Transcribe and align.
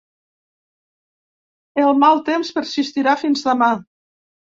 El 1.83 1.93
mal 2.03 2.21
temps 2.29 2.49
persistirà 2.55 3.15
fins 3.25 3.45
demà. 3.51 3.69